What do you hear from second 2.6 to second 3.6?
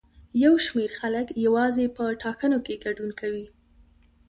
کې ګډون کوي.